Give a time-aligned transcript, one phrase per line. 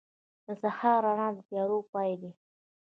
[0.45, 2.31] •د سهار رڼا د تیارو پای دی.